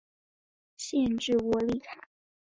[0.77, 2.01] 县治窝利卡。